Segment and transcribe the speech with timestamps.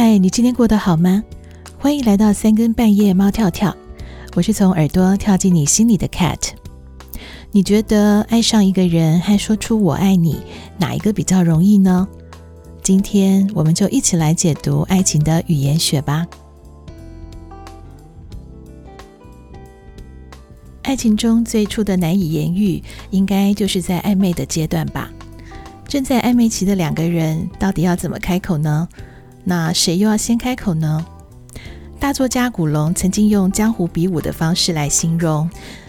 [0.00, 1.24] 嗨，你今天过得好吗？
[1.76, 3.76] 欢迎来到三更半夜猫跳跳，
[4.36, 6.50] 我是从耳朵跳进你心里的 Cat。
[7.50, 10.40] 你觉得爱上一个人和说出我爱你，
[10.78, 12.06] 哪一个比较容易呢？
[12.80, 16.24] 今天我们就一起来解读爱情的语言学吧。
[20.82, 25.10] 爱情中最初的难以言喻，应该就是在暧昧的阶段吧。
[25.88, 28.88] 正在暧昧期的两个人，到底要怎么开口呢？
[29.48, 31.06] 那谁又要先开口呢？
[31.98, 35.48] 大作家古龙曾经用江湖比武的方式来形容，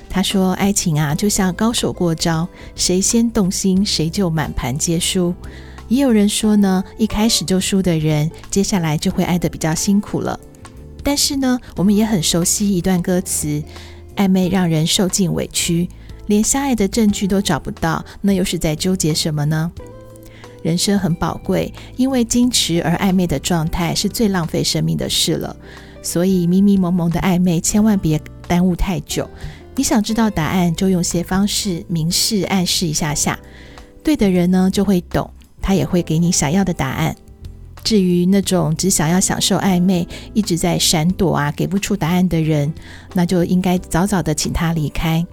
[0.09, 5.35] 他说：“爱情啊，就像高手过招，谁先动心，谁就满盘皆输。”
[5.89, 10.39] 也有人说呢，一开始就输的人，接下来就会爱得比较辛苦了。
[11.03, 13.61] 但是呢，我们也很熟悉一段歌词
[14.15, 15.89] ：“暧昧让人受尽委屈，
[16.27, 19.69] 连相爱的证据都找不到，那又是在纠结什么呢？”
[20.61, 25.55] 人生很宝贵，因为矜持而暧昧的状态是最浪费生命的事了。
[26.01, 29.29] 所以迷迷蒙蒙的暧昧，千万别耽误太久。
[29.75, 33.39] 你想知道答案，就用些方式明示暗示一下下，
[34.03, 35.29] 对的人呢就会懂，
[35.61, 37.15] 他也会给你想要的答案。
[37.81, 42.73] 至于那种只想要享受暧昧，一直在闪躲啊，给不出答案的人，
[43.13, 45.25] 那就应该早早的请他离开。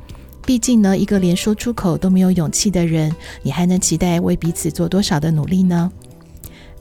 [0.46, 5.90] 毕竟呢，一个连说出口都没有勇气的人，你还能期待为彼此做多少的努力呢？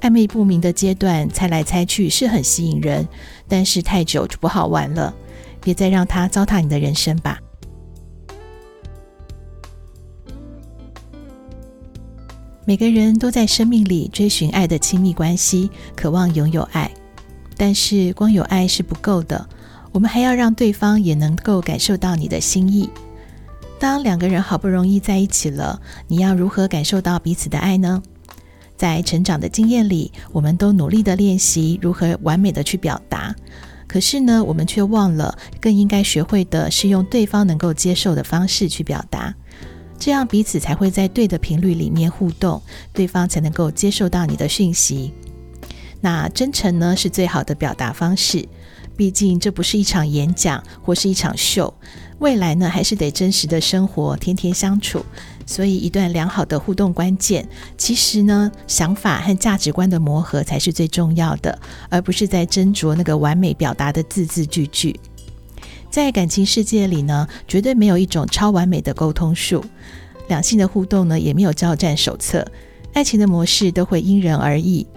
[0.02, 3.08] 暧昧不明的阶段，猜来猜去是很吸引人，
[3.48, 5.12] 但是太久就不好玩了。
[5.62, 7.40] 别再让它糟蹋你的人生吧。
[12.66, 16.92] 每个人都在生命里追寻爱的亲密关系，渴望拥有爱，
[17.58, 19.50] 但是光有爱是不够的，
[19.92, 22.88] 我们还要让对方也能够感受到你的心意。
[23.86, 28.02] 当两个人好不容易在一起了，你要如何感受到彼此的爱呢？
[28.76, 33.36] 在成长的经验里，我们都努力地练习如何完美地去表达。
[33.86, 39.32] 可是呢，我们却忘了更应该学会的是用对方能够接受的方式去表达，
[40.00, 42.60] 这样彼此才会在对的频率里面互动，
[42.92, 45.14] 对方才能够接受到你的讯息。
[46.02, 48.50] 那真诚呢，是最好的表达方式。
[48.96, 51.74] 毕竟这不是一场演讲或是一场秀，
[52.20, 55.06] 未来呢还是得真实的生活，天天相处。
[55.48, 57.48] 所以，一段良好的互动关键，
[57.78, 65.00] 其实呢，想法和价值观的磨合才是最重要的，而不是在斟酌那个完美表达的字字句句。
[65.92, 69.64] 在感情世界里呢，绝对没有一种超完美的沟通术，
[70.28, 72.44] 两性的互动呢，也没有交战手册，
[72.94, 74.88] 爱情的模式都会因人而异。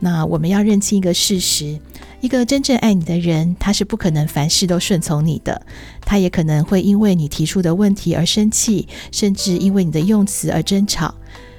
[0.00, 1.78] 那我们要认清一个事实。
[2.24, 5.60] 一个真正爱你的人，他是不可能凡事都顺从你的，
[6.00, 11.14] 他也可能会因为你提出的问题而生气，甚至因为你的用词而争吵。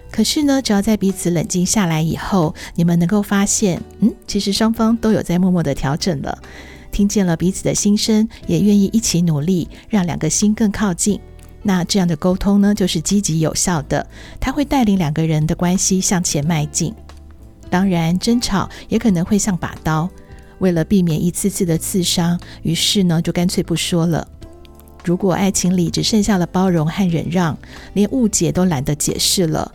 [0.10, 6.36] 可是呢，只要在彼此冷静下来以后，你们能够发现，嗯，其实双方都有在默默的调整了，
[6.92, 11.20] 听见了彼此的心声，也愿意一起努力，让两个心更靠近。
[11.62, 14.08] 那这样的沟通呢，就是积极有效的，
[14.40, 16.92] 它会带领两个人的关系向前迈进。
[17.70, 20.10] 当然，争吵也可能会像把刀。
[20.66, 24.28] 为了避免一次次的刺伤，于是呢，就干脆不说了。
[25.04, 27.56] 如果爱情里只剩下了包容和忍让，
[27.94, 29.72] 连误解都懒得解释了，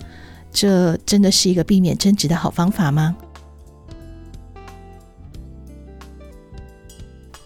[0.52, 3.16] 这真的是一个避免争执的好方法吗？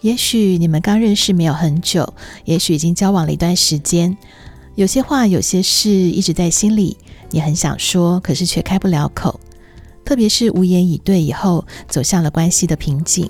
[0.01, 4.17] 也许你们刚认识没有很久，也许已经交往了一段时间，
[4.73, 6.97] 有些话、有些事一直在心里，
[7.29, 9.39] 你很想说，可是却开不了口。
[10.05, 13.29] 特别是无言以对以后，走向了关系的瓶颈，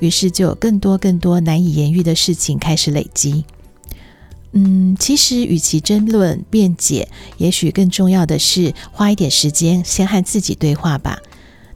[0.00, 3.44] 于是就有更多更多难以言喻的事情开始累积。
[4.52, 7.08] 嗯，其实与其争论辩解，
[7.38, 11.18] 也许更重要的是花一点时间先和自己对话吧。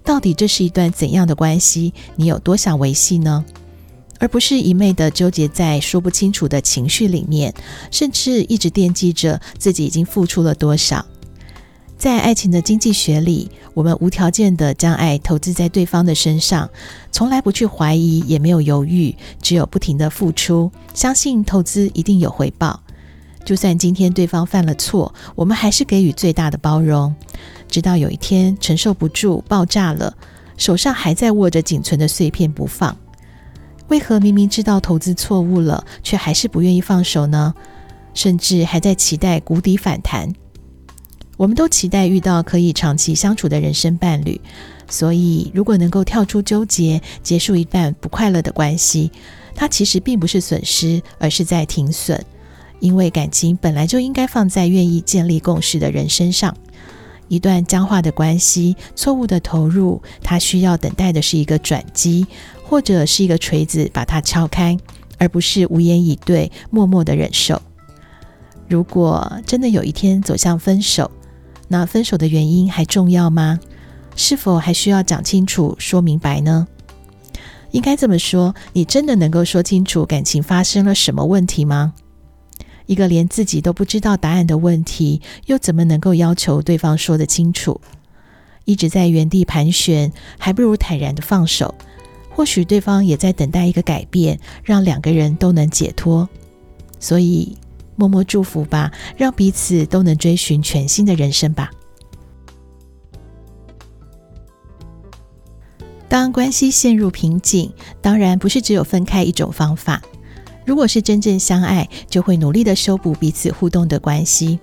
[0.04, 1.92] 到底这是一段怎样的关系？
[2.14, 3.44] 你有多想维系呢？
[4.20, 7.52] 而不是一昧的纠结在说不清楚的情绪里面，
[7.90, 11.04] 甚至一直惦记着自己已经付出了多少。
[11.98, 16.70] 在爱情的经济学里，我们无条件的将爱投资在对方的身上，
[17.10, 22.80] 从来不去怀疑，也没有犹豫，只有不停的付出，相信投资一定有回报。
[23.44, 27.12] 就算今天对方犯了错，我们还是给予最大的包容，
[27.68, 30.14] 直到有一天承受不住爆炸了，
[30.56, 32.96] 手上还在握着仅存的碎片不放。
[33.88, 37.54] 为何明明知道投资错误了，却还是不愿意放手呢？
[38.14, 40.32] 甚至还在期待谷底反弹。
[41.38, 44.40] 我们都期待遇到可以长期相处的人生伴侣，
[44.90, 49.12] 所以如果能够跳出纠结，结束一段不快乐的关系，
[49.54, 52.22] 它其实并不是损失，而是在停损。
[52.80, 56.56] 因为感情本来就应该放在愿意建立共识的人身上，
[57.28, 62.26] 一段僵化的关系、错误的投入，它需要等待的是一个转机，
[62.64, 64.76] 或者是一个锤子把它敲开，
[65.18, 67.62] 而不是无言以对、默默的忍受。
[68.68, 71.10] 如果真的有一天走向分手，
[71.68, 73.60] 那分手的原因还重要吗？
[74.16, 76.66] 是否还需要讲清楚、说明白呢？
[77.70, 81.92] 应该这么说，你真的能够说清楚感情发生了什么问题吗？
[82.86, 87.80] 一个连自己都不知道答案的问题，又怎么能够要求对方说得清楚？
[88.64, 91.74] 一直在原地盘旋，还不如坦然的放手。
[92.30, 96.28] 或许对方也在等待一个改变，让两个人都能解脱。
[96.98, 97.56] 所以，
[97.98, 101.68] 默默祝福吧，让彼此都能追寻全新的人生吧。
[106.08, 110.00] 当关系陷入瓶颈，当然不是只有分开一种方法。
[110.64, 114.60] 如果是真正相爱，就会努力的修补彼此互动的关系。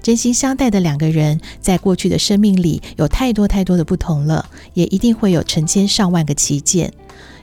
[0.00, 6.92] 真心相待的两个人，在过去的生命里有太多太多的不同了，也一定会有成千上万个歧见。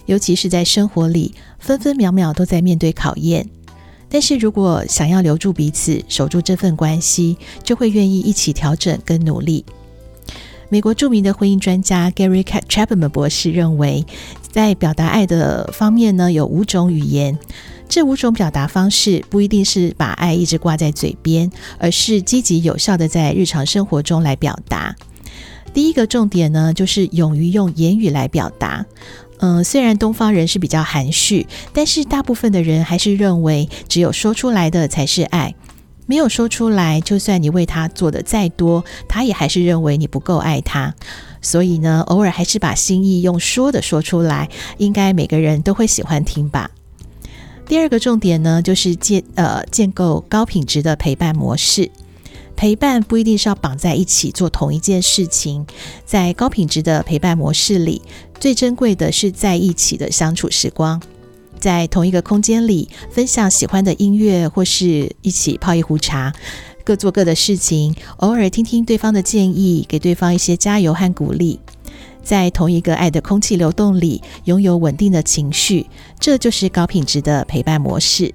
[0.05, 3.47] 尤其是在生活里，分分秒秒都在面对考验。
[4.09, 9.63] 但是如果想要留住彼此，守住这份关系，就会愿意一起调整跟努力。
[10.69, 14.05] 美国著名的婚姻专家 Gary Chapman 博士认为，
[14.51, 17.37] 在表达爱的方面呢，有五种语言。
[17.87, 24.95] 这五种表达方式不一定是把爱一直挂在嘴边，而是积极有效的在日常生活中来表达。
[25.73, 28.85] 第一个重点呢，就是勇于用言语来表达。
[29.39, 35.55] 嗯、虽然东方人是比较含蓄，但是大部分的人还是认为，只有说出来的才是爱。
[36.05, 40.95] 没有说出来，就算你为他做的再多，他也还是认为你不够爱他。
[41.39, 46.71] 所以呢，偶尔还是把心意用说的说出来，应该每个人都会喜欢听吧。
[47.67, 51.91] 第二个重点呢，就是建呃建构高品质的陪伴模式。
[52.59, 55.65] 陪伴不一定是要绑在一起做同一件事情，
[56.05, 58.01] 在高品质的陪伴模式里，
[58.37, 61.01] 最珍贵的是在一起的相处时光，
[61.57, 66.33] 在同一个空间里分享喜欢的音乐，或是一起泡一壶茶，
[66.83, 71.61] 各做各的事情，偶尔听听对方的建议，给对方一些加油和鼓励。
[72.21, 75.85] 在同一个爱的空气流动里，拥有稳定的情绪，
[76.19, 78.33] 这就是高品质的陪伴模式。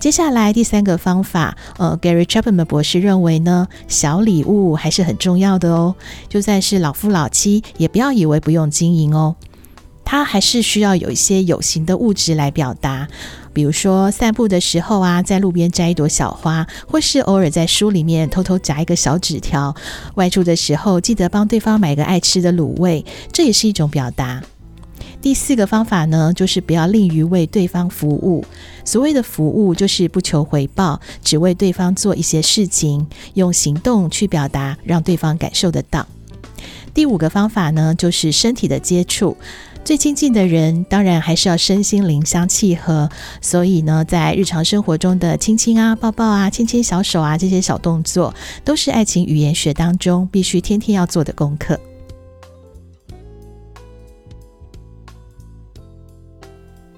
[0.00, 5.94] 接下来第三个方法，呃，Gary Chapman 博士认为呢，小礼物还是很重要的哦。
[6.28, 9.36] 就算是老夫老妻，也不要以为不用经营哦。
[10.04, 13.08] 他还是需要有一些有形的物质来表达，
[13.54, 19.74] 比如说散步的时候啊，在路边摘一朵小花，或是偶尔在书里面偷偷夹一个小纸条。
[20.16, 23.02] 外出的时候记得帮对方买个爱吃的卤味，
[23.32, 24.42] 这也是一种表达。
[25.24, 28.44] 第四个方法呢，就是不要吝于为对方服务。
[28.84, 36.06] 所谓的服务，就是不求回报，只为对方做一些事情，用行动去表达，让对方感受得到。
[36.92, 39.34] 第五个方法呢，就是身体的接触。
[39.82, 43.08] 最亲近的人，当然还是要身心灵相契合。
[43.40, 51.80] 所以呢，在日常生活中的亲亲啊、抱抱啊、牵牵小手啊，这些小动作，都是爱情语言学当中必须天天要做的功课。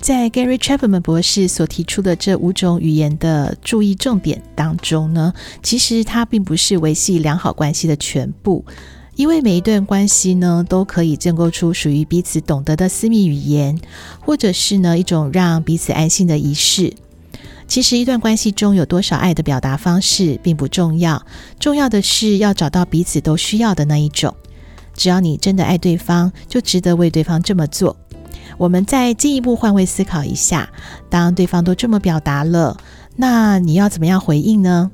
[0.06, 8.64] 在 Gary Chapman 博士所提出的这五种语言的注意重点当中呢，其实它并不是维系良好关系的全部。
[9.16, 13.80] 因为每一段关系呢，都可以建构出属于彼此懂得的私密语言，
[14.20, 16.94] 或者是呢一种让彼此安心的仪式。
[17.66, 21.26] 其实，一段关系中有多少爱的表达方式并不重要，
[21.58, 24.32] 重要的是要找到彼此都需要的那一种。
[24.94, 27.96] 只要你真的爱对方，就值得为对方这么做。
[28.58, 30.68] 我们再进一步换位思考一下，
[31.08, 32.76] 当对方都这么表达了，
[33.16, 34.90] 那你要怎么样回应呢？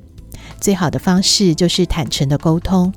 [0.61, 2.93] 最好的方式就是坦诚的沟通。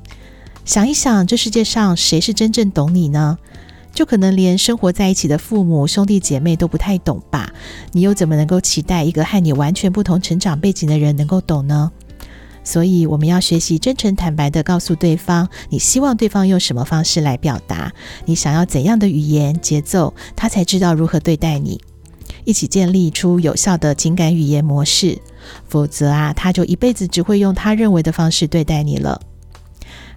[0.64, 3.38] 想一想，这世界上谁是真正懂你呢？
[3.92, 7.50] 就可能连生活在一起的父母、兄弟姐妹都不太懂吧？
[7.92, 11.90] 你又怎么能够期待一个和你完全不同成长背景的人能够懂呢？
[12.66, 17.92] 所以，我们要学习真诚坦白地告诉对方，你希望对方用什么方式来表达，
[18.24, 21.80] 你想要怎样的语言节奏，他才知道如何对待你。
[22.44, 25.16] 一起建立出有效的情感语言模式，
[25.68, 29.20] 否则啊，他就一辈子只会用他认为的方式对待你了。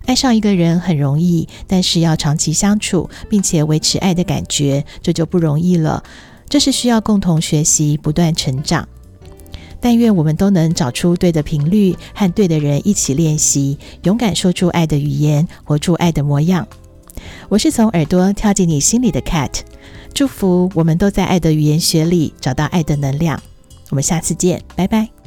[0.06, 6.04] 爱上一个人很容易，但是要长期相处，并且维持爱的感觉，这就不容易了。
[6.48, 8.90] 这是需要共同学习、不断成长。
[9.82, 16.68] 但愿我们都能找出对的频率，和对的人一起练习，勇敢说出爱的语言，活出爱的模样。
[17.50, 19.52] 我是从耳朵跳进你心里的 Cat，
[20.14, 23.42] 祝福我们都在爱的语言学里找到爱的能量。
[23.90, 25.19] 我们下次见，拜拜。